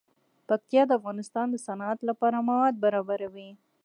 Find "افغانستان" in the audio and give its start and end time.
0.99-1.45